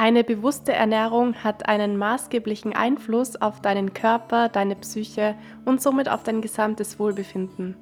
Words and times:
Eine 0.00 0.22
bewusste 0.22 0.72
Ernährung 0.72 1.34
hat 1.42 1.68
einen 1.68 1.96
maßgeblichen 1.96 2.72
Einfluss 2.72 3.34
auf 3.34 3.60
deinen 3.60 3.94
Körper, 3.94 4.48
deine 4.48 4.76
Psyche 4.76 5.34
und 5.64 5.82
somit 5.82 6.08
auf 6.08 6.22
dein 6.22 6.40
gesamtes 6.40 7.00
Wohlbefinden. 7.00 7.74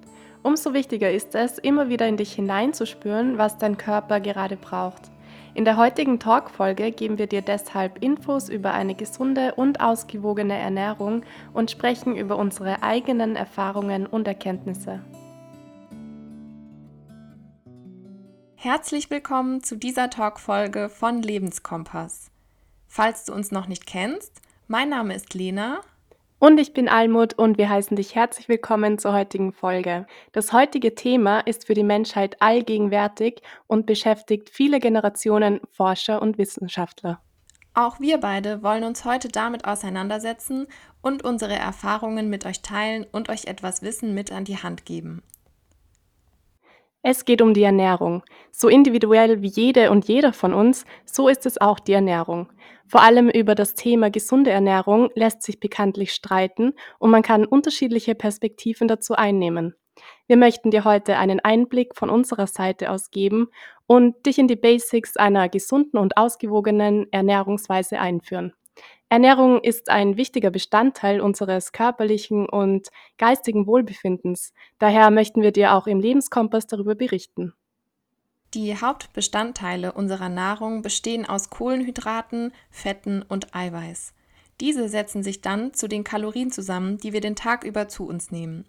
Umso 0.42 0.72
wichtiger 0.72 1.10
ist 1.10 1.34
es, 1.34 1.58
immer 1.58 1.90
wieder 1.90 2.08
in 2.08 2.16
dich 2.16 2.32
hineinzuspüren, 2.32 3.37
was 3.37 3.58
dein 3.58 3.76
Körper 3.76 4.21
gerade 4.21 4.56
braucht. 4.56 5.02
In 5.52 5.66
der 5.66 5.76
heutigen 5.76 6.18
Talk-Folge 6.18 6.90
geben 6.90 7.18
wir 7.18 7.26
dir 7.26 7.42
deshalb 7.42 8.02
Infos 8.02 8.48
über 8.48 8.73
eine 8.73 8.95
gesunde 8.95 9.53
und 9.55 9.83
ausgewogene 9.83 10.57
Ernährung 10.57 11.23
und 11.53 11.71
sprechen 11.71 12.17
über 12.17 12.39
unsere 12.39 12.83
eigenen 12.83 13.37
Erfahrungen 13.37 14.07
und 14.07 14.27
Erkenntnisse. 14.27 15.01
Herzlich 18.69 19.11
willkommen 19.11 19.62
zu 19.62 19.77
dieser 19.77 20.11
Talk-Folge 20.11 20.89
von 20.89 21.23
Lebenskompass. 21.23 22.33
Falls 22.89 23.25
du 23.25 23.33
uns 23.33 23.53
noch 23.53 23.69
nicht 23.69 23.87
kennst, 23.87 24.43
mein 24.66 24.88
Name 24.88 25.15
ist 25.15 25.34
Lena. 25.34 25.83
Und 26.41 26.59
ich 26.59 26.73
bin 26.73 26.88
Almut 26.88 27.34
und 27.34 27.59
wir 27.59 27.71
heißen 27.71 27.97
dich 27.97 28.16
herzlich 28.16 28.48
willkommen 28.48 28.98
zur 28.98 29.12
heutigen 29.12 29.52
Folge. 29.52 30.09
Das 30.33 30.52
heutige 30.52 30.97
Thema 30.97 31.38
ist 31.38 31.69
für 31.69 31.74
die 31.74 31.84
Menschheit 31.84 32.43
allgegenwärtig 32.43 33.41
und 33.69 33.87
beschäftigt 33.87 34.51
viele 34.51 34.80
Generationen 34.80 35.60
Forscher 35.71 36.21
und 36.21 36.37
Wissenschaftler. 36.37 37.21
Auch 37.73 38.01
wir 38.01 38.19
beide 38.19 38.65
wollen 38.65 38.83
uns 38.83 39.05
heute 39.05 39.29
damit 39.29 39.65
auseinandersetzen 39.65 40.66
und 41.02 41.23
unsere 41.23 41.55
Erfahrungen 41.55 42.29
mit 42.29 42.45
euch 42.45 42.62
teilen 42.62 43.07
und 43.12 43.29
euch 43.29 43.45
etwas 43.45 43.83
Wissen 43.83 44.12
mit 44.12 44.33
an 44.33 44.45
die 44.45 44.60
Hand 44.60 44.85
geben. 44.85 45.23
Es 47.09 47.24
geht 47.24 47.41
um 47.41 47.55
die 47.55 47.62
Ernährung. 47.62 48.24
So 48.51 48.66
individuell 48.66 49.41
wie 49.41 49.46
jede 49.46 49.92
und 49.92 50.09
jeder 50.09 50.33
von 50.33 50.52
uns, 50.52 50.84
so 51.05 51.29
ist 51.29 51.46
es 51.46 51.60
auch 51.60 51.79
die 51.79 51.92
Ernährung. 51.92 52.52
Vor 52.88 53.01
allem 53.01 53.29
über 53.29 53.55
das 53.55 53.74
Thema 53.74 54.10
gesunde 54.10 54.51
Ernährung 54.51 55.10
lässt 55.15 55.45
sich 55.45 55.60
bekanntlich 55.60 56.12
streiten 56.12 56.73
und 56.99 57.12
man 57.12 57.23
kann 57.23 57.45
unterschiedliche 57.45 58.16
Perspektiven 58.16 58.88
dazu 58.88 59.15
einnehmen. 59.15 59.77
Wir 60.27 60.37
möchten 60.37 60.73
dir 60.73 60.82
heute 60.82 61.16
einen 61.16 61.38
Einblick 61.38 61.95
von 61.95 62.10
unserer 62.10 62.49
Seite 62.49 62.90
aus 62.90 63.12
geben 63.12 63.51
und 63.87 64.27
dich 64.27 64.41
in 64.41 64.49
die 64.49 64.56
Basics 64.56 65.16
einer 65.16 65.49
gesunden 65.49 66.00
und 66.00 66.16
ausgewogenen 66.16 67.06
Ernährungsweise 67.12 68.00
einführen. 68.00 68.53
Ernährung 69.09 69.60
ist 69.60 69.88
ein 69.88 70.16
wichtiger 70.16 70.50
Bestandteil 70.50 71.21
unseres 71.21 71.71
körperlichen 71.71 72.49
und 72.49 72.88
geistigen 73.19 73.66
Wohlbefindens. 73.66 74.53
Daher 74.81 75.10
möchten 75.10 75.43
wir 75.43 75.53
dir 75.53 75.75
auch 75.75 75.87
im 75.87 76.00
Lebenskompass 76.00 76.66
darüber 76.66 76.97
berichten. 76.97 77.54
Die 78.54 78.77
Hauptbestandteile 78.77 79.93
unserer 79.93 80.28
Nahrung 80.28 80.82
bestehen 80.82 81.25
aus 81.25 81.50
Kohlenhydraten, 81.50 82.53
Fetten 82.71 83.22
und 83.22 83.54
Eiweiß. 83.54 84.12
Diese 84.60 84.88
setzen 84.88 85.22
sich 85.22 85.41
dann 85.41 85.75
zu 85.75 85.88
den 85.88 86.03
Kalorien 86.03 86.50
zusammen, 86.50 86.99
die 86.99 87.12
wir 87.12 87.21
den 87.21 87.37
Tag 87.37 87.62
über 87.62 87.88
zu 87.88 88.06
uns 88.09 88.31
nehmen. 88.31 88.65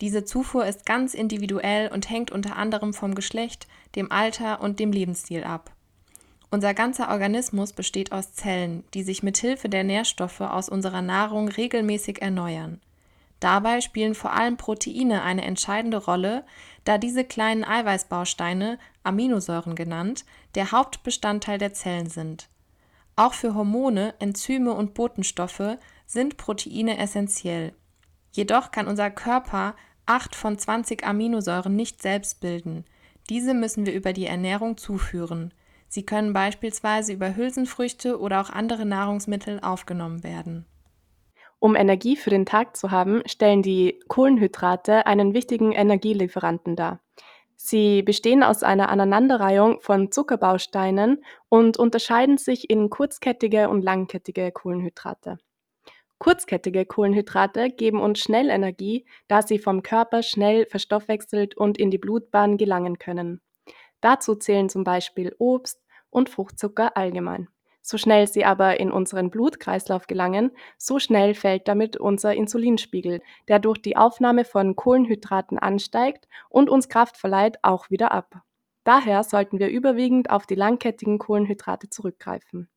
Diese 0.00 0.24
Zufuhr 0.24 0.66
ist 0.66 0.84
ganz 0.84 1.14
individuell 1.14 1.90
und 1.92 2.10
hängt 2.10 2.30
unter 2.30 2.56
anderem 2.56 2.92
vom 2.92 3.14
Geschlecht, 3.14 3.68
dem 3.94 4.10
Alter 4.10 4.60
und 4.60 4.80
dem 4.80 4.92
Lebensstil 4.92 5.44
ab. 5.44 5.70
Unser 6.52 6.74
ganzer 6.74 7.10
Organismus 7.10 7.72
besteht 7.72 8.10
aus 8.10 8.32
Zellen, 8.32 8.82
die 8.92 9.04
sich 9.04 9.22
mit 9.22 9.38
Hilfe 9.38 9.68
der 9.68 9.84
Nährstoffe 9.84 10.40
aus 10.40 10.68
unserer 10.68 11.00
Nahrung 11.00 11.48
regelmäßig 11.48 12.20
erneuern. 12.22 12.80
Dabei 13.38 13.80
spielen 13.80 14.14
vor 14.14 14.32
allem 14.32 14.56
Proteine 14.56 15.22
eine 15.22 15.44
entscheidende 15.44 15.96
Rolle, 15.96 16.44
da 16.84 16.98
diese 16.98 17.24
kleinen 17.24 17.64
Eiweißbausteine, 17.64 18.78
Aminosäuren 19.02 19.76
genannt, 19.76 20.24
der 20.54 20.72
Hauptbestandteil 20.72 21.58
der 21.58 21.72
Zellen 21.72 22.10
sind. 22.10 22.48
Auch 23.16 23.32
für 23.32 23.54
Hormone, 23.54 24.14
Enzyme 24.18 24.72
und 24.72 24.92
Botenstoffe 24.94 25.78
sind 26.06 26.36
Proteine 26.36 26.98
essentiell. 26.98 27.72
Jedoch 28.32 28.72
kann 28.72 28.88
unser 28.88 29.10
Körper 29.10 29.74
8 30.06 30.34
von 30.34 30.58
20 30.58 31.06
Aminosäuren 31.06 31.76
nicht 31.76 32.02
selbst 32.02 32.40
bilden. 32.40 32.84
Diese 33.28 33.54
müssen 33.54 33.86
wir 33.86 33.94
über 33.94 34.12
die 34.12 34.26
Ernährung 34.26 34.76
zuführen. 34.76 35.54
Sie 35.92 36.06
können 36.06 36.32
beispielsweise 36.32 37.12
über 37.12 37.34
Hülsenfrüchte 37.34 38.20
oder 38.20 38.40
auch 38.40 38.50
andere 38.50 38.86
Nahrungsmittel 38.86 39.58
aufgenommen 39.60 40.22
werden. 40.22 40.64
Um 41.58 41.74
Energie 41.74 42.14
für 42.14 42.30
den 42.30 42.46
Tag 42.46 42.76
zu 42.76 42.92
haben, 42.92 43.22
stellen 43.26 43.60
die 43.60 43.98
Kohlenhydrate 44.06 45.06
einen 45.06 45.34
wichtigen 45.34 45.72
Energielieferanten 45.72 46.76
dar. 46.76 47.00
Sie 47.56 48.02
bestehen 48.02 48.44
aus 48.44 48.62
einer 48.62 48.88
Aneinanderreihung 48.88 49.80
von 49.80 50.12
Zuckerbausteinen 50.12 51.24
und 51.48 51.76
unterscheiden 51.76 52.38
sich 52.38 52.70
in 52.70 52.88
kurzkettige 52.88 53.68
und 53.68 53.82
langkettige 53.82 54.52
Kohlenhydrate. 54.52 55.38
Kurzkettige 56.18 56.86
Kohlenhydrate 56.86 57.68
geben 57.68 58.00
uns 58.00 58.20
schnell 58.20 58.48
Energie, 58.48 59.06
da 59.26 59.42
sie 59.42 59.58
vom 59.58 59.82
Körper 59.82 60.22
schnell 60.22 60.66
verstoffwechselt 60.66 61.56
und 61.56 61.78
in 61.78 61.90
die 61.90 61.98
Blutbahn 61.98 62.58
gelangen 62.58 63.00
können. 63.00 63.40
Dazu 64.00 64.34
zählen 64.34 64.68
zum 64.68 64.84
Beispiel 64.84 65.34
Obst 65.38 65.82
und 66.10 66.28
Fruchtzucker 66.28 66.96
allgemein. 66.96 67.48
So 67.82 67.96
schnell 67.96 68.26
sie 68.26 68.44
aber 68.44 68.78
in 68.78 68.92
unseren 68.92 69.30
Blutkreislauf 69.30 70.06
gelangen, 70.06 70.50
so 70.76 70.98
schnell 70.98 71.34
fällt 71.34 71.66
damit 71.66 71.96
unser 71.96 72.34
Insulinspiegel, 72.34 73.22
der 73.48 73.58
durch 73.58 73.78
die 73.78 73.96
Aufnahme 73.96 74.44
von 74.44 74.76
Kohlenhydraten 74.76 75.58
ansteigt 75.58 76.28
und 76.50 76.68
uns 76.68 76.88
Kraft 76.88 77.16
verleiht, 77.16 77.58
auch 77.62 77.90
wieder 77.90 78.12
ab. 78.12 78.42
Daher 78.84 79.24
sollten 79.24 79.58
wir 79.58 79.68
überwiegend 79.68 80.30
auf 80.30 80.46
die 80.46 80.54
langkettigen 80.54 81.18
Kohlenhydrate 81.18 81.88
zurückgreifen. 81.88 82.68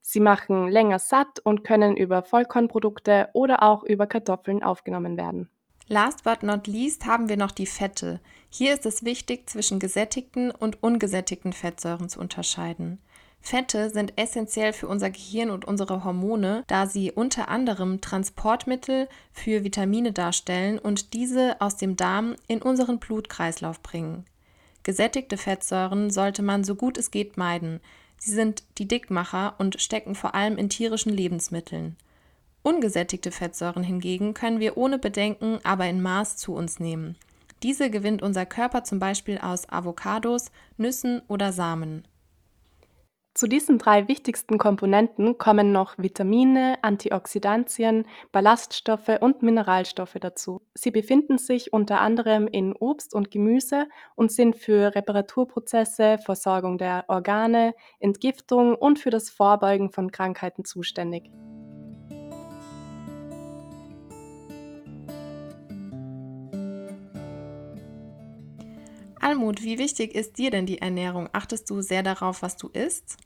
Sie 0.00 0.20
machen 0.20 0.68
länger 0.68 0.98
satt 0.98 1.40
und 1.40 1.64
können 1.64 1.96
über 1.96 2.22
Vollkornprodukte 2.22 3.28
oder 3.32 3.62
auch 3.62 3.82
über 3.82 4.06
Kartoffeln 4.06 4.62
aufgenommen 4.62 5.16
werden. 5.16 5.50
Last 5.88 6.24
but 6.24 6.42
not 6.42 6.66
least 6.66 7.06
haben 7.06 7.28
wir 7.28 7.36
noch 7.36 7.52
die 7.52 7.66
Fette. 7.66 8.20
Hier 8.50 8.74
ist 8.74 8.86
es 8.86 9.04
wichtig, 9.04 9.48
zwischen 9.48 9.78
gesättigten 9.78 10.50
und 10.50 10.82
ungesättigten 10.82 11.52
Fettsäuren 11.52 12.08
zu 12.08 12.18
unterscheiden. 12.18 12.98
Fette 13.40 13.90
sind 13.90 14.14
essentiell 14.16 14.72
für 14.72 14.88
unser 14.88 15.10
Gehirn 15.10 15.50
und 15.50 15.64
unsere 15.64 16.02
Hormone, 16.02 16.64
da 16.66 16.88
sie 16.88 17.12
unter 17.12 17.48
anderem 17.48 18.00
Transportmittel 18.00 19.08
für 19.30 19.62
Vitamine 19.62 20.10
darstellen 20.10 20.80
und 20.80 21.14
diese 21.14 21.60
aus 21.60 21.76
dem 21.76 21.94
Darm 21.94 22.34
in 22.48 22.60
unseren 22.60 22.98
Blutkreislauf 22.98 23.80
bringen. 23.80 24.24
Gesättigte 24.82 25.36
Fettsäuren 25.36 26.10
sollte 26.10 26.42
man 26.42 26.64
so 26.64 26.74
gut 26.74 26.98
es 26.98 27.12
geht 27.12 27.36
meiden. 27.36 27.78
Sie 28.18 28.32
sind 28.32 28.64
die 28.78 28.88
Dickmacher 28.88 29.54
und 29.58 29.80
stecken 29.80 30.16
vor 30.16 30.34
allem 30.34 30.58
in 30.58 30.68
tierischen 30.68 31.12
Lebensmitteln. 31.12 31.96
Ungesättigte 32.66 33.30
Fettsäuren 33.30 33.84
hingegen 33.84 34.34
können 34.34 34.58
wir 34.58 34.76
ohne 34.76 34.98
Bedenken, 34.98 35.60
aber 35.62 35.86
in 35.86 36.02
Maß 36.02 36.36
zu 36.36 36.52
uns 36.52 36.80
nehmen. 36.80 37.14
Diese 37.62 37.90
gewinnt 37.90 38.24
unser 38.24 38.44
Körper 38.44 38.82
zum 38.82 38.98
Beispiel 38.98 39.38
aus 39.38 39.68
Avocados, 39.68 40.50
Nüssen 40.76 41.22
oder 41.28 41.52
Samen. 41.52 42.08
Zu 43.34 43.46
diesen 43.46 43.78
drei 43.78 44.08
wichtigsten 44.08 44.58
Komponenten 44.58 45.38
kommen 45.38 45.70
noch 45.70 45.96
Vitamine, 45.96 46.82
Antioxidantien, 46.82 48.04
Ballaststoffe 48.32 49.16
und 49.20 49.44
Mineralstoffe 49.44 50.16
dazu. 50.20 50.60
Sie 50.74 50.90
befinden 50.90 51.38
sich 51.38 51.72
unter 51.72 52.00
anderem 52.00 52.48
in 52.48 52.74
Obst 52.74 53.14
und 53.14 53.30
Gemüse 53.30 53.86
und 54.16 54.32
sind 54.32 54.56
für 54.56 54.92
Reparaturprozesse, 54.92 56.18
Versorgung 56.18 56.78
der 56.78 57.04
Organe, 57.06 57.74
Entgiftung 58.00 58.74
und 58.74 58.98
für 58.98 59.10
das 59.10 59.30
Vorbeugen 59.30 59.92
von 59.92 60.10
Krankheiten 60.10 60.64
zuständig. 60.64 61.30
Almut, 69.26 69.64
wie 69.64 69.80
wichtig 69.80 70.14
ist 70.14 70.38
dir 70.38 70.52
denn 70.52 70.66
die 70.66 70.80
Ernährung? 70.80 71.28
Achtest 71.32 71.68
du 71.68 71.80
sehr 71.80 72.04
darauf, 72.04 72.42
was 72.42 72.56
du 72.56 72.68
isst? 72.68 73.16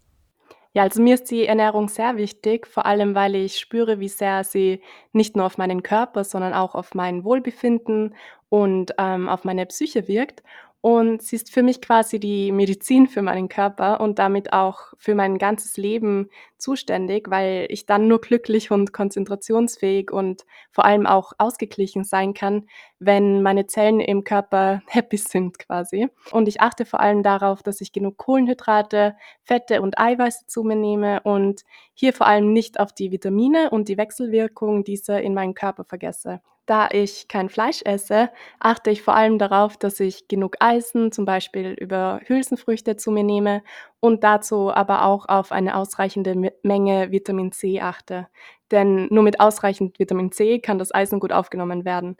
Ja, 0.72 0.84
also 0.84 1.02
mir 1.02 1.12
ist 1.12 1.30
die 1.30 1.44
Ernährung 1.44 1.90
sehr 1.90 2.16
wichtig, 2.16 2.66
vor 2.66 2.86
allem 2.86 3.14
weil 3.14 3.34
ich 3.34 3.58
spüre, 3.58 4.00
wie 4.00 4.08
sehr 4.08 4.42
sie 4.42 4.80
nicht 5.12 5.36
nur 5.36 5.44
auf 5.44 5.58
meinen 5.58 5.82
Körper, 5.82 6.24
sondern 6.24 6.54
auch 6.54 6.74
auf 6.74 6.94
mein 6.94 7.22
Wohlbefinden 7.22 8.14
und 8.48 8.94
ähm, 8.96 9.28
auf 9.28 9.44
meine 9.44 9.66
Psyche 9.66 10.08
wirkt. 10.08 10.42
Und 10.82 11.20
sie 11.20 11.36
ist 11.36 11.52
für 11.52 11.62
mich 11.62 11.82
quasi 11.82 12.18
die 12.18 12.52
Medizin 12.52 13.06
für 13.06 13.20
meinen 13.20 13.50
Körper 13.50 14.00
und 14.00 14.18
damit 14.18 14.54
auch 14.54 14.94
für 14.96 15.14
mein 15.14 15.36
ganzes 15.36 15.76
Leben 15.76 16.30
zuständig, 16.56 17.28
weil 17.30 17.66
ich 17.68 17.84
dann 17.84 18.08
nur 18.08 18.20
glücklich 18.22 18.70
und 18.70 18.94
konzentrationsfähig 18.94 20.10
und 20.10 20.46
vor 20.70 20.86
allem 20.86 21.06
auch 21.06 21.32
ausgeglichen 21.36 22.04
sein 22.04 22.32
kann, 22.32 22.66
wenn 22.98 23.42
meine 23.42 23.66
Zellen 23.66 24.00
im 24.00 24.24
Körper 24.24 24.80
happy 24.86 25.18
sind 25.18 25.58
quasi. 25.58 26.08
Und 26.32 26.48
ich 26.48 26.62
achte 26.62 26.86
vor 26.86 27.00
allem 27.00 27.22
darauf, 27.22 27.62
dass 27.62 27.82
ich 27.82 27.92
genug 27.92 28.16
Kohlenhydrate, 28.16 29.16
Fette 29.42 29.82
und 29.82 29.98
Eiweiße 29.98 30.46
zu 30.46 30.62
mir 30.62 30.76
nehme 30.76 31.20
und 31.24 31.62
hier 31.92 32.14
vor 32.14 32.26
allem 32.26 32.54
nicht 32.54 32.80
auf 32.80 32.94
die 32.94 33.10
Vitamine 33.10 33.68
und 33.68 33.88
die 33.88 33.98
Wechselwirkung 33.98 34.84
dieser 34.84 35.20
in 35.20 35.34
meinen 35.34 35.52
Körper 35.54 35.84
vergesse. 35.84 36.40
Da 36.70 36.88
ich 36.92 37.26
kein 37.26 37.48
Fleisch 37.48 37.82
esse, 37.84 38.30
achte 38.60 38.92
ich 38.92 39.02
vor 39.02 39.16
allem 39.16 39.38
darauf, 39.40 39.76
dass 39.76 39.98
ich 39.98 40.28
genug 40.28 40.54
Eisen, 40.60 41.10
zum 41.10 41.24
Beispiel 41.24 41.72
über 41.72 42.20
Hülsenfrüchte, 42.26 42.94
zu 42.94 43.10
mir 43.10 43.24
nehme 43.24 43.64
und 43.98 44.22
dazu 44.22 44.72
aber 44.72 45.04
auch 45.04 45.28
auf 45.28 45.50
eine 45.50 45.74
ausreichende 45.76 46.52
Menge 46.62 47.10
Vitamin 47.10 47.50
C 47.50 47.80
achte. 47.80 48.28
Denn 48.70 49.08
nur 49.10 49.24
mit 49.24 49.40
ausreichend 49.40 49.98
Vitamin 49.98 50.30
C 50.30 50.60
kann 50.60 50.78
das 50.78 50.94
Eisen 50.94 51.18
gut 51.18 51.32
aufgenommen 51.32 51.84
werden. 51.84 52.16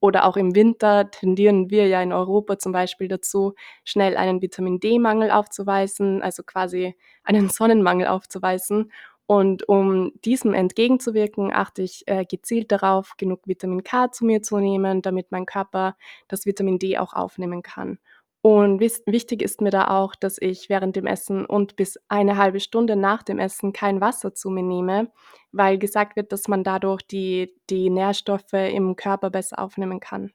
Oder 0.00 0.24
auch 0.24 0.36
im 0.36 0.56
Winter 0.56 1.08
tendieren 1.12 1.70
wir 1.70 1.86
ja 1.86 2.02
in 2.02 2.12
Europa 2.12 2.58
zum 2.58 2.72
Beispiel 2.72 3.06
dazu, 3.06 3.54
schnell 3.84 4.16
einen 4.16 4.42
Vitamin 4.42 4.80
D-Mangel 4.80 5.30
aufzuweisen, 5.30 6.22
also 6.22 6.42
quasi 6.42 6.96
einen 7.22 7.48
Sonnenmangel 7.50 8.08
aufzuweisen. 8.08 8.90
Und 9.26 9.68
um 9.68 10.12
diesem 10.24 10.52
entgegenzuwirken, 10.52 11.52
achte 11.52 11.82
ich 11.82 12.02
äh, 12.06 12.24
gezielt 12.24 12.72
darauf, 12.72 13.14
genug 13.16 13.46
Vitamin 13.46 13.82
K 13.82 14.10
zu 14.10 14.24
mir 14.24 14.42
zu 14.42 14.58
nehmen, 14.58 15.00
damit 15.00 15.30
mein 15.30 15.46
Körper 15.46 15.96
das 16.28 16.44
Vitamin 16.44 16.78
D 16.78 16.98
auch 16.98 17.14
aufnehmen 17.14 17.62
kann. 17.62 17.98
Und 18.44 18.80
wichtig 18.80 19.40
ist 19.40 19.60
mir 19.60 19.70
da 19.70 19.86
auch, 19.86 20.16
dass 20.16 20.36
ich 20.40 20.68
während 20.68 20.96
dem 20.96 21.06
Essen 21.06 21.46
und 21.46 21.76
bis 21.76 21.96
eine 22.08 22.36
halbe 22.36 22.58
Stunde 22.58 22.96
nach 22.96 23.22
dem 23.22 23.38
Essen 23.38 23.72
kein 23.72 24.00
Wasser 24.00 24.34
zu 24.34 24.50
mir 24.50 24.64
nehme, 24.64 25.12
weil 25.52 25.78
gesagt 25.78 26.16
wird, 26.16 26.32
dass 26.32 26.48
man 26.48 26.64
dadurch 26.64 27.02
die 27.02 27.54
die 27.70 27.88
Nährstoffe 27.88 28.52
im 28.52 28.96
Körper 28.96 29.30
besser 29.30 29.60
aufnehmen 29.60 30.00
kann. 30.00 30.32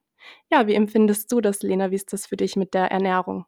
Ja, 0.50 0.68
wie 0.68 0.75
empfindest 0.75 1.30
du 1.34 1.42
das, 1.42 1.62
Lena? 1.62 1.92
Wie 1.92 1.95
ist 1.95 2.13
das 2.13 2.25
für 2.28 2.38
dich 2.38 2.56
mit 2.56 2.74
der 2.74 2.92
Ernährung? 2.92 3.45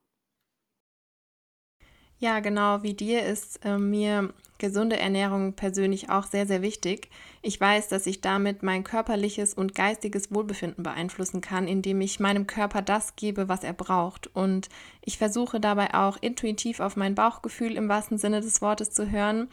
Ja, 2.18 2.42
genau 2.42 2.84
wie 2.84 2.94
dir 2.94 3.24
ist 3.24 3.64
äh, 3.64 3.78
mir 3.78 4.34
gesunde 4.60 4.98
Ernährung 4.98 5.54
persönlich 5.54 6.10
auch 6.10 6.28
sehr, 6.28 6.46
sehr 6.46 6.62
wichtig. 6.62 7.10
Ich 7.42 7.60
weiß, 7.60 7.88
dass 7.88 8.06
ich 8.06 8.22
damit 8.22 8.62
mein 8.62 8.84
körperliches 8.84 9.54
und 9.56 9.74
geistiges 9.74 10.32
Wohlbefinden 10.32 10.84
beeinflussen 10.84 11.42
kann, 11.42 11.68
indem 11.68 12.02
ich 12.02 12.20
meinem 12.20 12.46
Körper 12.46 12.82
das 12.84 13.16
gebe, 13.16 13.50
was 13.50 13.64
er 13.64 13.74
braucht. 13.74 14.28
Und 14.36 14.70
ich 15.04 15.18
versuche 15.18 15.60
dabei 15.60 15.94
auch 15.96 16.18
intuitiv 16.22 16.80
auf 16.80 16.96
mein 16.96 17.16
Bauchgefühl 17.16 17.76
im 17.76 17.90
wahrsten 17.90 18.18
Sinne 18.20 18.42
des 18.42 18.62
Wortes 18.62 18.92
zu 18.92 19.10
hören 19.10 19.50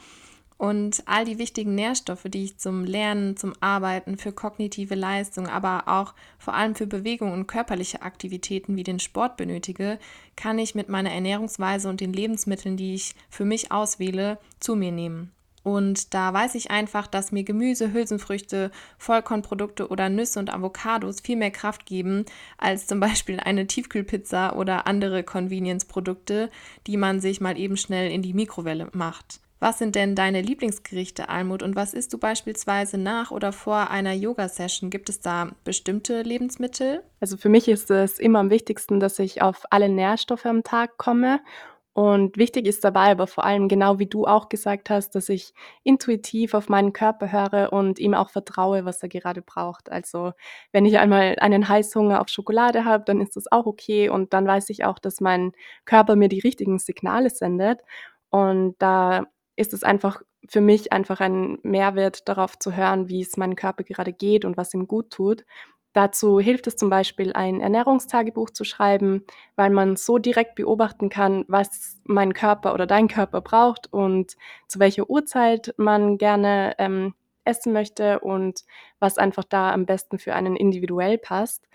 und 0.59 1.03
all 1.07 1.25
die 1.25 1.39
wichtigen 1.39 1.75
Nährstoffe, 1.75 2.25
die 2.25 2.45
ich 2.45 2.59
zum 2.59 2.85
Lernen, 2.85 3.37
zum 3.37 3.53
Arbeiten, 3.61 4.17
für 4.17 4.33
kognitive 4.33 4.95
Leistung, 4.95 5.49
aber 5.49 5.85
auch 5.87 6.15
vor 6.39 6.55
allem 6.55 6.75
für 6.75 6.87
Bewegung 6.87 7.33
und 7.33 7.47
körperliche 7.47 8.03
Aktivitäten 8.03 8.77
wie 8.77 8.85
den 8.85 8.99
Sport 8.99 9.37
benötige, 9.37 9.99
kann 10.35 10.59
ich 10.59 10.75
mit 10.75 10.89
meiner 10.89 11.13
Ernährungsweise 11.13 11.89
und 11.89 12.01
den 12.01 12.13
Lebensmitteln, 12.13 12.77
die 12.77 12.95
ich 12.95 13.15
für 13.29 13.45
mich 13.45 13.71
auswähle, 13.71 14.39
zu 14.59 14.77
mir 14.77 14.93
nehmen. 14.93 15.33
Und 15.63 16.15
da 16.15 16.33
weiß 16.33 16.55
ich 16.55 16.71
einfach, 16.71 17.09
dass 17.09 17.33
mir 17.33 17.43
Gemüse, 17.43 17.93
Hülsenfrüchte, 17.93 18.71
Vollkornprodukte 18.99 19.89
oder 19.89 20.09
Nüsse 20.09 20.39
und 20.39 20.55
Avocados 20.55 21.21
viel 21.21 21.35
mehr 21.35 21.51
Kraft 21.51 21.87
geben 21.87 22.25
als 22.57 22.87
zum 22.87 23.01
Beispiel 23.01 23.41
eine 23.41 23.67
Tiefkühlpizza 23.67 24.53
oder 24.53 24.87
andere 24.87 25.25
Convenience-Produkte, 25.25 26.51
die 26.87 26.97
man 26.97 27.21
sich 27.21 27.41
mal 27.41 27.59
eben 27.59 27.77
schnell 27.77 28.13
in 28.13 28.23
die 28.23 28.33
Mikrowelle 28.33 28.91
macht. 28.93 29.41
Was 29.59 29.79
sind 29.79 29.95
denn 29.95 30.15
deine 30.15 30.43
Lieblingsgerichte, 30.43 31.31
Almut? 31.31 31.63
Und 31.63 31.77
was 31.77 31.95
isst 31.95 32.13
du 32.13 32.19
beispielsweise 32.19 32.99
nach 32.99 33.31
oder 33.31 33.53
vor 33.53 33.91
einer 33.91 34.13
Yoga-Session? 34.13 34.91
Gibt 34.91 35.09
es 35.09 35.21
da 35.21 35.51
bestimmte 35.65 36.21
Lebensmittel? 36.23 37.03
Also 37.21 37.39
für 37.39 37.49
mich 37.49 37.67
ist 37.67 37.91
es 37.91 38.19
immer 38.19 38.41
am 38.41 38.51
wichtigsten, 38.51 39.01
dass 39.01 39.19
ich 39.19 39.41
auf 39.41 39.65
alle 39.71 39.89
Nährstoffe 39.89 40.45
am 40.45 40.63
Tag 40.63 40.99
komme. 40.99 41.41
Und 41.95 42.37
wichtig 42.37 42.67
ist 42.67 42.85
dabei 42.85 43.13
aber 43.13 43.27
vor 43.27 43.45
allem, 43.45 43.69
genau 43.69 43.99
wie 43.99 44.05
du 44.07 44.27
auch 44.27 44.51
gesagt 44.51 44.91
hast, 44.91 45.15
dass 45.15 45.31
ich 45.31 45.55
intuitiv 45.83 46.53
auf 46.53 46.69
meinen 46.69 46.93
Körper 46.93 47.33
höre 47.33 47.73
und 47.73 47.99
ihm 47.99 48.13
auch 48.13 48.29
vertraue, 48.29 48.85
was 48.85 49.03
er 49.03 49.09
gerade 49.09 49.41
braucht. 49.41 49.91
Also 49.91 50.33
wenn 50.73 50.85
ich 50.85 50.99
einmal 50.99 51.37
einen 51.41 51.67
Heißhunger 51.67 52.21
auf 52.21 52.29
Schokolade 52.29 52.85
habe, 52.85 53.05
dann 53.07 53.23
ist 53.23 53.37
das 53.37 53.51
auch 53.51 53.65
okay. 53.65 54.11
Und 54.11 54.35
dann 54.35 54.47
weiß 54.47 54.69
ich 54.69 54.85
auch, 54.85 54.99
dass 54.99 55.23
mein 55.23 55.53
Körper 55.87 56.17
mir 56.17 56.29
die 56.29 56.41
richtigen 56.41 56.79
Signale 56.79 57.31
sendet. 57.31 57.81
Und 58.29 58.75
da 58.79 59.25
ist 59.57 59.73
es 59.73 59.83
einfach 59.83 60.23
für 60.49 60.61
mich 60.61 60.93
einfach 60.93 61.21
ein 61.21 61.59
Mehrwert, 61.63 62.29
darauf 62.29 62.59
zu 62.59 62.77
hören, 62.77 63.09
wie 63.09 63.23
es 63.23 63.37
meinem 63.37 63.57
Körper 63.57 63.85
gerade 63.85 64.13
geht 64.13 64.45
und 64.45 64.57
was 64.57 64.75
ihm 64.75 64.87
gut 64.87 65.11
tut. 65.11 65.45
Dazu 65.97 66.39
hilft 66.39 66.67
es 66.67 66.77
zum 66.77 66.91
Beispiel, 66.91 67.33
ein 67.33 67.63
Ernährungstagebuch 67.63 68.51
zu 68.51 68.65
schreiben, 68.65 69.25
weil 69.57 69.71
man 69.71 69.97
so 69.97 70.19
direkt 70.19 70.55
beobachten 70.55 71.09
kann, 71.09 71.47
was 71.49 71.99
mein 72.05 72.35
Körper 72.35 72.75
oder 72.75 72.87
dein 72.87 73.09
Körper 73.09 73.41
braucht 73.41 73.91
und 73.93 74.37
zu 74.69 74.79
welcher 74.79 75.09
Uhrzeit 75.09 75.73
man 75.79 76.19
gerne 76.19 76.75
ähm, 76.77 77.15
essen 77.47 77.73
möchte 77.73 78.21
und 78.21 78.65
was 78.99 79.17
einfach 79.17 79.45
da 79.45 79.73
am 79.73 79.87
besten 79.87 80.19
für 80.19 80.35
einen 80.35 80.55
individuell 80.55 81.17
passt. 81.17 81.67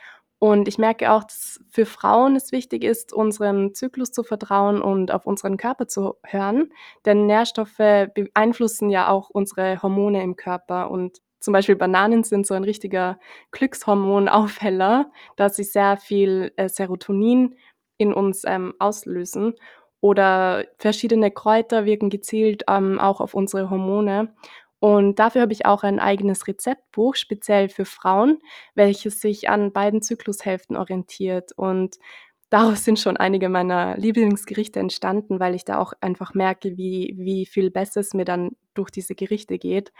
Und 0.43 0.67
ich 0.67 0.79
merke 0.79 1.11
auch, 1.11 1.23
dass 1.23 1.59
für 1.69 1.85
Frauen 1.85 2.35
es 2.35 2.51
wichtig 2.51 2.83
ist, 2.83 3.13
unserem 3.13 3.75
Zyklus 3.75 4.11
zu 4.11 4.23
vertrauen 4.23 4.81
und 4.81 5.11
auf 5.11 5.27
unseren 5.27 5.55
Körper 5.55 5.87
zu 5.87 6.15
hören, 6.23 6.71
denn 7.05 7.27
Nährstoffe 7.27 7.77
beeinflussen 7.77 8.89
ja 8.89 9.07
auch 9.07 9.29
unsere 9.29 9.83
Hormone 9.83 10.23
im 10.23 10.35
Körper 10.35 10.89
und 10.89 11.19
zum 11.39 11.53
Beispiel 11.53 11.75
Bananen 11.75 12.23
sind 12.23 12.47
so 12.47 12.55
ein 12.55 12.63
richtiger 12.63 13.19
Glückshormonaufheller, 13.51 15.11
da 15.35 15.49
sie 15.49 15.63
sehr 15.63 15.97
viel 15.97 16.51
äh, 16.55 16.69
Serotonin 16.69 17.55
in 17.97 18.11
uns 18.11 18.41
ähm, 18.43 18.73
auslösen. 18.79 19.53
Oder 19.99 20.65
verschiedene 20.79 21.29
Kräuter 21.29 21.85
wirken 21.85 22.09
gezielt 22.09 22.63
ähm, 22.67 22.99
auch 22.99 23.21
auf 23.21 23.35
unsere 23.35 23.69
Hormone. 23.69 24.33
Und 24.81 25.19
dafür 25.19 25.43
habe 25.43 25.53
ich 25.53 25.67
auch 25.67 25.83
ein 25.83 25.99
eigenes 25.99 26.47
Rezeptbuch, 26.47 27.15
speziell 27.15 27.69
für 27.69 27.85
Frauen, 27.85 28.39
welches 28.73 29.21
sich 29.21 29.47
an 29.47 29.71
beiden 29.71 30.01
Zyklushälften 30.01 30.75
orientiert. 30.75 31.51
Und 31.55 31.97
daraus 32.49 32.83
sind 32.83 32.97
schon 32.99 33.15
einige 33.15 33.47
meiner 33.47 33.95
Lieblingsgerichte 33.97 34.79
entstanden, 34.79 35.39
weil 35.39 35.53
ich 35.53 35.65
da 35.65 35.77
auch 35.77 35.93
einfach 36.01 36.33
merke, 36.33 36.77
wie, 36.77 37.13
wie 37.19 37.45
viel 37.45 37.69
besser 37.69 38.01
es 38.01 38.15
mir 38.15 38.25
dann 38.25 38.57
durch 38.73 38.89
diese 38.89 39.13
Gerichte 39.13 39.59
geht. 39.59 39.91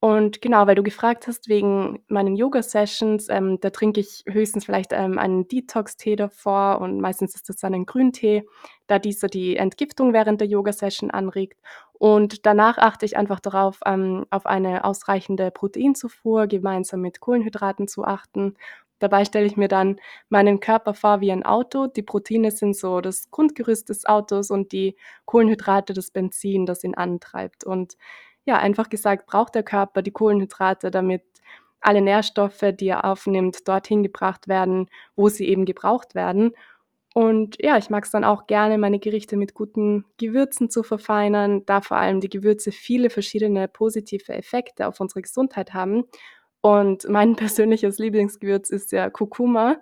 Und 0.00 0.40
genau, 0.40 0.68
weil 0.68 0.76
du 0.76 0.84
gefragt 0.84 1.26
hast 1.26 1.48
wegen 1.48 2.04
meinen 2.06 2.36
Yoga-Sessions, 2.36 3.28
ähm, 3.30 3.58
da 3.60 3.70
trinke 3.70 3.98
ich 3.98 4.22
höchstens 4.28 4.64
vielleicht 4.64 4.92
ähm, 4.92 5.18
einen 5.18 5.48
Detox-Tee 5.48 6.14
davor 6.14 6.80
und 6.80 7.00
meistens 7.00 7.34
ist 7.34 7.48
das 7.48 7.56
dann 7.56 7.74
ein 7.74 7.84
Grüntee, 7.84 8.44
da 8.86 9.00
dieser 9.00 9.26
die 9.26 9.56
Entgiftung 9.56 10.12
während 10.12 10.40
der 10.40 10.46
Yoga-Session 10.46 11.10
anregt. 11.10 11.60
Und 11.94 12.46
danach 12.46 12.78
achte 12.78 13.06
ich 13.06 13.16
einfach 13.16 13.40
darauf, 13.40 13.80
ähm, 13.86 14.24
auf 14.30 14.46
eine 14.46 14.84
ausreichende 14.84 15.50
Proteinzufuhr 15.50 16.46
gemeinsam 16.46 17.00
mit 17.00 17.18
Kohlenhydraten 17.18 17.88
zu 17.88 18.04
achten. 18.04 18.54
Dabei 19.00 19.24
stelle 19.24 19.46
ich 19.46 19.56
mir 19.56 19.68
dann 19.68 19.96
meinen 20.28 20.60
Körper 20.60 20.94
vor 20.94 21.20
wie 21.20 21.32
ein 21.32 21.44
Auto. 21.44 21.88
Die 21.88 22.02
Proteine 22.02 22.52
sind 22.52 22.76
so 22.76 23.00
das 23.00 23.30
Grundgerüst 23.32 23.88
des 23.88 24.06
Autos 24.06 24.50
und 24.50 24.70
die 24.70 24.96
Kohlenhydrate 25.24 25.92
das 25.92 26.10
Benzin, 26.12 26.66
das 26.66 26.84
ihn 26.84 26.94
antreibt. 26.94 27.64
Und 27.64 27.96
ja, 28.48 28.56
einfach 28.56 28.88
gesagt, 28.88 29.26
braucht 29.26 29.54
der 29.54 29.62
Körper 29.62 30.00
die 30.00 30.10
Kohlenhydrate, 30.10 30.90
damit 30.90 31.22
alle 31.80 32.00
Nährstoffe, 32.00 32.64
die 32.72 32.88
er 32.88 33.04
aufnimmt, 33.04 33.68
dorthin 33.68 34.02
gebracht 34.02 34.48
werden, 34.48 34.88
wo 35.16 35.28
sie 35.28 35.46
eben 35.46 35.66
gebraucht 35.66 36.14
werden. 36.14 36.52
Und 37.14 37.56
ja, 37.60 37.76
ich 37.76 37.90
mag 37.90 38.04
es 38.04 38.10
dann 38.10 38.24
auch 38.24 38.46
gerne, 38.46 38.78
meine 38.78 39.00
Gerichte 39.00 39.36
mit 39.36 39.52
guten 39.52 40.06
Gewürzen 40.16 40.70
zu 40.70 40.82
verfeinern, 40.82 41.66
da 41.66 41.82
vor 41.82 41.98
allem 41.98 42.20
die 42.20 42.30
Gewürze 42.30 42.72
viele 42.72 43.10
verschiedene 43.10 43.68
positive 43.68 44.32
Effekte 44.32 44.88
auf 44.88 44.98
unsere 44.98 45.20
Gesundheit 45.20 45.74
haben. 45.74 46.04
Und 46.62 47.06
mein 47.08 47.36
persönliches 47.36 47.98
Lieblingsgewürz 47.98 48.70
ist 48.70 48.92
ja 48.92 49.10
Kurkuma, 49.10 49.76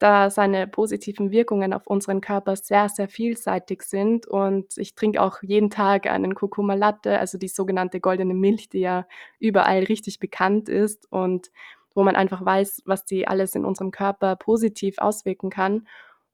da 0.00 0.30
seine 0.30 0.66
positiven 0.66 1.30
Wirkungen 1.30 1.72
auf 1.72 1.86
unseren 1.86 2.20
Körper 2.20 2.56
sehr, 2.56 2.88
sehr 2.88 3.08
vielseitig 3.08 3.82
sind. 3.82 4.26
Und 4.26 4.76
ich 4.78 4.94
trinke 4.94 5.22
auch 5.22 5.42
jeden 5.42 5.70
Tag 5.70 6.06
einen 6.08 6.34
Kurkuma 6.34 6.74
Latte, 6.74 7.18
also 7.18 7.38
die 7.38 7.48
sogenannte 7.48 8.00
goldene 8.00 8.34
Milch, 8.34 8.70
die 8.70 8.80
ja 8.80 9.06
überall 9.38 9.84
richtig 9.84 10.18
bekannt 10.18 10.68
ist 10.68 11.06
und 11.12 11.50
wo 11.94 12.02
man 12.02 12.16
einfach 12.16 12.44
weiß, 12.44 12.82
was 12.86 13.04
die 13.04 13.28
alles 13.28 13.54
in 13.54 13.64
unserem 13.64 13.90
Körper 13.90 14.36
positiv 14.36 14.96
auswirken 14.98 15.50
kann. 15.50 15.86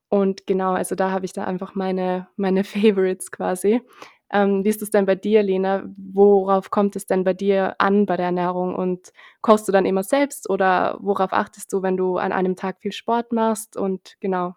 Und 0.09 0.47
genau, 0.47 0.73
also 0.73 0.95
da 0.95 1.11
habe 1.11 1.25
ich 1.25 1.33
da 1.33 1.45
einfach 1.45 1.75
meine 1.75 2.29
meine 2.37 2.65
Favorites 2.65 3.31
quasi. 3.33 3.83
Ähm, 4.31 4.65
wie 4.65 4.69
ist 4.69 4.83
es 4.83 4.91
denn 4.91 5.07
bei 5.07 5.15
dir, 5.15 5.43
Lena? 5.43 5.85
Worauf 5.97 6.71
kommt 6.71 6.97
es 6.97 7.07
denn 7.07 7.25
bei 7.25 7.35
dir 7.35 7.77
an 7.79 8.07
bei 8.07 8.17
der 8.17 8.27
Ernährung? 8.27 8.75
Und 8.75 9.13
kochst 9.41 9.69
du 9.69 9.73
dann 9.73 9.87
immer 9.87 10.03
selbst 10.03 10.51
oder 10.51 10.99
worauf 11.01 11.33
achtest 11.33 11.73
du, 11.73 11.83
wenn 11.83 11.97
du 11.97 12.19
an 12.19 12.33
einem 12.33 12.57
Tag 12.57 12.79
viel 12.81 12.93
Sport 12.93 13.33
machst? 13.33 13.77
Und 13.77 14.17
genau, 14.21 14.55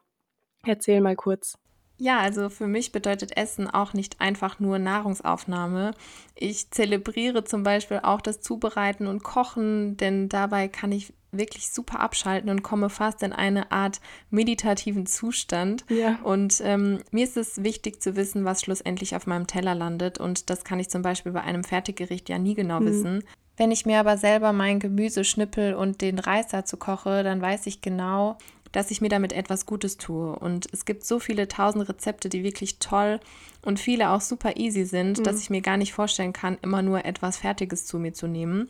erzähl 0.65 1.01
mal 1.01 1.15
kurz. 1.15 1.57
Ja, 2.01 2.19
also 2.19 2.49
für 2.49 2.67
mich 2.67 2.93
bedeutet 2.93 3.35
Essen 3.35 3.69
auch 3.69 3.93
nicht 3.93 4.21
einfach 4.21 4.61
nur 4.61 4.79
Nahrungsaufnahme. 4.79 5.91
Ich 6.33 6.71
zelebriere 6.71 7.43
zum 7.43 7.63
Beispiel 7.63 7.99
auch 8.01 8.21
das 8.21 8.39
Zubereiten 8.39 9.05
und 9.05 9.21
Kochen, 9.21 9.97
denn 9.97 10.29
dabei 10.29 10.69
kann 10.69 10.93
ich 10.93 11.13
wirklich 11.31 11.69
super 11.69 11.99
abschalten 11.99 12.49
und 12.49 12.63
komme 12.63 12.89
fast 12.89 13.23
in 13.23 13.33
eine 13.33 13.71
Art 13.71 14.01
meditativen 14.29 15.05
Zustand. 15.05 15.85
Ja. 15.89 16.19
Und 16.23 16.61
ähm, 16.63 16.99
mir 17.11 17.23
ist 17.23 17.37
es 17.37 17.63
wichtig 17.63 18.01
zu 18.01 18.15
wissen, 18.15 18.45
was 18.45 18.61
schlussendlich 18.61 19.15
auf 19.15 19.27
meinem 19.27 19.47
Teller 19.47 19.75
landet. 19.75 20.19
Und 20.19 20.49
das 20.49 20.63
kann 20.63 20.79
ich 20.79 20.89
zum 20.89 21.01
Beispiel 21.01 21.31
bei 21.31 21.41
einem 21.41 21.63
Fertiggericht 21.63 22.29
ja 22.29 22.39
nie 22.39 22.55
genau 22.55 22.79
Mhm. 22.79 22.85
wissen. 22.85 23.23
Wenn 23.57 23.71
ich 23.71 23.85
mir 23.85 23.99
aber 23.99 24.17
selber 24.17 24.53
mein 24.53 24.79
Gemüse 24.79 25.25
schnippel 25.25 25.73
und 25.73 26.01
den 26.01 26.17
Reis 26.17 26.47
dazu 26.47 26.77
koche, 26.77 27.23
dann 27.23 27.41
weiß 27.41 27.67
ich 27.67 27.81
genau, 27.81 28.37
dass 28.71 28.91
ich 28.91 29.01
mir 29.01 29.09
damit 29.09 29.33
etwas 29.33 29.65
Gutes 29.65 29.97
tue. 29.97 30.33
Und 30.33 30.67
es 30.71 30.85
gibt 30.85 31.03
so 31.03 31.19
viele 31.19 31.47
tausend 31.47 31.89
Rezepte, 31.89 32.29
die 32.29 32.43
wirklich 32.43 32.79
toll 32.79 33.19
und 33.61 33.79
viele 33.79 34.11
auch 34.11 34.21
super 34.21 34.57
easy 34.57 34.85
sind, 34.85 35.19
mhm. 35.19 35.23
dass 35.23 35.41
ich 35.41 35.49
mir 35.49 35.61
gar 35.61 35.77
nicht 35.77 35.91
vorstellen 35.93 36.33
kann, 36.33 36.57
immer 36.61 36.81
nur 36.81 37.03
etwas 37.05 37.37
Fertiges 37.37 37.85
zu 37.85 37.99
mir 37.99 38.13
zu 38.13 38.27
nehmen. 38.27 38.69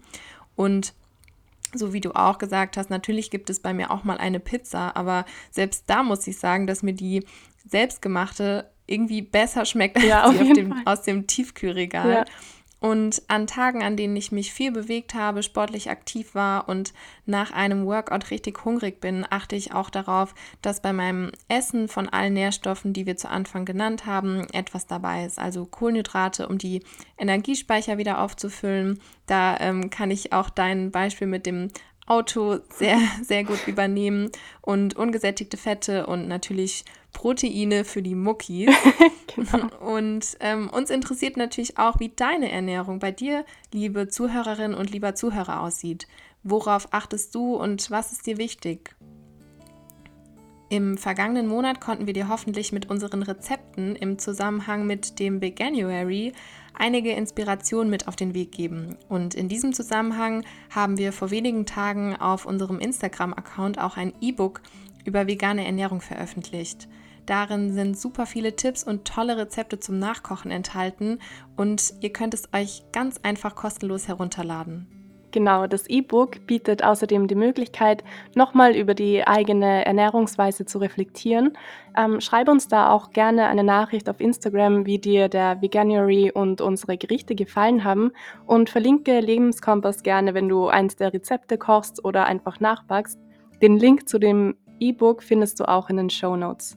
Und 0.55 0.93
so 1.73 1.93
wie 1.93 2.01
du 2.01 2.15
auch 2.15 2.37
gesagt 2.37 2.77
hast, 2.77 2.89
natürlich 2.89 3.29
gibt 3.31 3.49
es 3.49 3.59
bei 3.59 3.73
mir 3.73 3.91
auch 3.91 4.03
mal 4.03 4.17
eine 4.17 4.39
Pizza, 4.39 4.95
aber 4.95 5.25
selbst 5.51 5.83
da 5.87 6.03
muss 6.03 6.25
ich 6.27 6.37
sagen, 6.37 6.67
dass 6.67 6.83
mir 6.83 6.93
die 6.93 7.25
selbstgemachte 7.65 8.69
irgendwie 8.87 9.21
besser 9.21 9.65
schmeckt 9.65 10.01
ja, 10.03 10.23
als 10.23 10.39
die 10.39 10.53
dem, 10.53 10.75
aus 10.85 11.03
dem 11.03 11.27
Tiefkühlregal. 11.27 12.11
Ja. 12.11 12.25
Und 12.79 13.21
an 13.27 13.45
Tagen, 13.45 13.83
an 13.83 13.97
denen 13.97 14.15
ich 14.15 14.31
mich 14.31 14.53
viel 14.53 14.71
bewegt 14.71 15.13
habe, 15.13 15.43
sportlich 15.43 15.89
aktiv 15.89 16.33
war 16.33 16.69
und 16.69 16.93
nach 17.25 17.51
einem 17.51 17.85
Workout 17.85 18.31
richtig 18.31 18.63
hungrig 18.63 19.01
bin, 19.01 19.25
achte 19.29 19.57
ich 19.57 19.73
auch 19.73 19.89
darauf, 19.89 20.33
dass 20.61 20.81
bei 20.81 20.93
meinem 20.93 21.31
Essen 21.49 21.89
von 21.89 22.07
allen 22.07 22.33
Nährstoffen, 22.33 22.93
die 22.93 23.05
wir 23.05 23.17
zu 23.17 23.29
Anfang 23.29 23.65
genannt 23.65 24.05
haben, 24.05 24.47
etwas 24.53 24.87
dabei 24.87 25.25
ist. 25.25 25.39
Also 25.39 25.65
Kohlenhydrate, 25.65 26.47
um 26.47 26.57
die 26.57 26.81
Energiespeicher 27.17 27.97
wieder 27.97 28.21
aufzufüllen. 28.21 29.01
Da 29.25 29.57
ähm, 29.59 29.89
kann 29.89 30.09
ich 30.09 30.31
auch 30.31 30.49
dein 30.49 30.91
Beispiel 30.91 31.27
mit 31.27 31.45
dem 31.45 31.67
Auto 32.09 32.59
sehr, 32.69 32.99
sehr 33.21 33.43
gut 33.43 33.67
übernehmen 33.67 34.31
und 34.61 34.95
ungesättigte 34.95 35.57
Fette 35.57 36.07
und 36.07 36.27
natürlich 36.27 36.85
Proteine 37.13 37.83
für 37.83 38.01
die 38.01 38.15
Muckis. 38.15 38.73
genau. 39.35 39.67
Und 39.79 40.37
ähm, 40.39 40.69
uns 40.69 40.89
interessiert 40.89 41.37
natürlich 41.37 41.77
auch, 41.77 41.99
wie 41.99 42.09
deine 42.09 42.51
Ernährung 42.51 42.99
bei 42.99 43.11
dir, 43.11 43.45
liebe 43.73 44.07
Zuhörerin 44.07 44.73
und 44.73 44.91
lieber 44.91 45.15
Zuhörer, 45.15 45.61
aussieht. 45.61 46.07
Worauf 46.43 46.93
achtest 46.93 47.35
du 47.35 47.55
und 47.55 47.91
was 47.91 48.11
ist 48.11 48.25
dir 48.25 48.37
wichtig? 48.37 48.95
Im 50.71 50.97
vergangenen 50.97 51.47
Monat 51.47 51.81
konnten 51.81 52.05
wir 52.05 52.13
dir 52.13 52.29
hoffentlich 52.29 52.71
mit 52.71 52.91
unseren 52.91 53.23
Rezepten 53.23 53.95
im 53.95 54.19
Zusammenhang 54.19 54.85
mit 54.85 55.17
dem 55.17 55.41
Veganuary 55.41 56.31
einige 56.75 57.11
Inspirationen 57.11 57.89
mit 57.89 58.07
auf 58.07 58.15
den 58.15 58.35
Weg 58.35 58.51
geben. 58.51 58.95
Und 59.09 59.33
in 59.33 59.49
diesem 59.49 59.73
Zusammenhang 59.73 60.45
haben 60.69 60.99
wir 60.99 61.11
vor 61.11 61.31
wenigen 61.31 61.65
Tagen 61.65 62.15
auf 62.15 62.45
unserem 62.45 62.79
Instagram-Account 62.79 63.79
auch 63.79 63.97
ein 63.97 64.13
E-Book 64.21 64.61
über 65.05 65.25
vegane 65.25 65.65
Ernährung 65.65 66.01
veröffentlicht. 66.01 66.87
Darin 67.29 67.71
sind 67.71 67.95
super 67.95 68.25
viele 68.25 68.55
Tipps 68.55 68.83
und 68.83 69.05
tolle 69.05 69.37
Rezepte 69.37 69.77
zum 69.79 69.99
Nachkochen 69.99 70.49
enthalten 70.49 71.19
und 71.55 71.93
ihr 72.01 72.11
könnt 72.11 72.33
es 72.33 72.49
euch 72.55 72.81
ganz 72.91 73.19
einfach 73.21 73.53
kostenlos 73.53 74.07
herunterladen. 74.07 74.87
Genau, 75.29 75.67
das 75.67 75.85
E-Book 75.85 76.47
bietet 76.47 76.83
außerdem 76.83 77.27
die 77.27 77.35
Möglichkeit, 77.35 78.03
nochmal 78.33 78.75
über 78.75 78.95
die 78.95 79.27
eigene 79.27 79.85
Ernährungsweise 79.85 80.65
zu 80.65 80.79
reflektieren. 80.79 81.55
Ähm, 81.95 82.19
schreib 82.19 82.49
uns 82.49 82.67
da 82.67 82.89
auch 82.89 83.11
gerne 83.11 83.45
eine 83.45 83.63
Nachricht 83.63 84.09
auf 84.09 84.19
Instagram, 84.19 84.87
wie 84.87 84.97
dir 84.97 85.29
der 85.29 85.61
Veganuary 85.61 86.31
und 86.31 86.61
unsere 86.61 86.97
Gerichte 86.97 87.35
gefallen 87.35 87.83
haben 87.83 88.11
und 88.47 88.71
verlinke 88.71 89.19
Lebenskompass 89.19 90.01
gerne, 90.01 90.33
wenn 90.33 90.49
du 90.49 90.67
eins 90.67 90.95
der 90.95 91.13
Rezepte 91.13 91.59
kochst 91.59 92.03
oder 92.03 92.25
einfach 92.25 92.59
nachbackst. 92.59 93.19
Den 93.61 93.77
Link 93.77 94.09
zu 94.09 94.17
dem 94.17 94.55
E-Book 94.79 95.21
findest 95.21 95.59
du 95.59 95.65
auch 95.65 95.91
in 95.91 95.97
den 95.97 96.09
Show 96.09 96.35
Notes. 96.35 96.75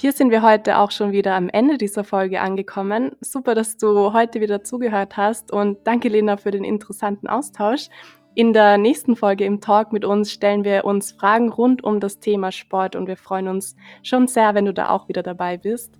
Hier 0.00 0.12
sind 0.12 0.30
wir 0.30 0.42
heute 0.42 0.78
auch 0.78 0.92
schon 0.92 1.10
wieder 1.10 1.34
am 1.34 1.48
Ende 1.48 1.76
dieser 1.76 2.04
Folge 2.04 2.40
angekommen. 2.40 3.16
Super, 3.20 3.56
dass 3.56 3.78
du 3.78 4.12
heute 4.12 4.40
wieder 4.40 4.62
zugehört 4.62 5.16
hast 5.16 5.50
und 5.50 5.84
danke 5.88 6.08
Lena 6.08 6.36
für 6.36 6.52
den 6.52 6.62
interessanten 6.62 7.26
Austausch. 7.26 7.88
In 8.36 8.52
der 8.52 8.78
nächsten 8.78 9.16
Folge 9.16 9.44
im 9.44 9.60
Talk 9.60 9.92
mit 9.92 10.04
uns 10.04 10.30
stellen 10.30 10.62
wir 10.62 10.84
uns 10.84 11.10
Fragen 11.10 11.48
rund 11.48 11.82
um 11.82 11.98
das 11.98 12.20
Thema 12.20 12.52
Sport 12.52 12.94
und 12.94 13.08
wir 13.08 13.16
freuen 13.16 13.48
uns 13.48 13.74
schon 14.04 14.28
sehr, 14.28 14.54
wenn 14.54 14.66
du 14.66 14.72
da 14.72 14.90
auch 14.90 15.08
wieder 15.08 15.24
dabei 15.24 15.56
bist. 15.56 15.97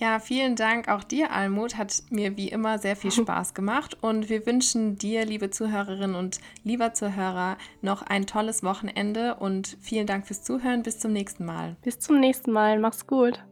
Ja, 0.00 0.18
vielen 0.18 0.56
Dank 0.56 0.88
auch 0.88 1.04
dir, 1.04 1.30
Almut. 1.30 1.76
Hat 1.76 2.02
mir 2.08 2.36
wie 2.38 2.48
immer 2.48 2.78
sehr 2.78 2.96
viel 2.96 3.10
Spaß 3.12 3.52
gemacht. 3.52 3.98
Und 4.00 4.30
wir 4.30 4.46
wünschen 4.46 4.96
dir, 4.96 5.26
liebe 5.26 5.50
Zuhörerinnen 5.50 6.16
und 6.16 6.40
lieber 6.64 6.94
Zuhörer, 6.94 7.58
noch 7.82 8.02
ein 8.02 8.26
tolles 8.26 8.62
Wochenende 8.62 9.34
und 9.34 9.76
vielen 9.80 10.06
Dank 10.06 10.26
fürs 10.26 10.42
Zuhören. 10.42 10.82
Bis 10.82 10.98
zum 10.98 11.12
nächsten 11.12 11.44
Mal. 11.44 11.76
Bis 11.82 11.98
zum 11.98 12.18
nächsten 12.18 12.50
Mal. 12.50 12.78
Mach's 12.78 13.06
gut. 13.06 13.44